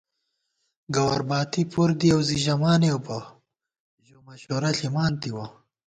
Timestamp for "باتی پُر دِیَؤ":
1.29-2.21